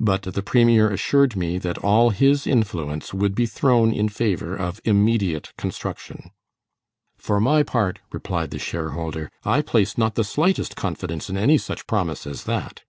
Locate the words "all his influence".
1.76-3.12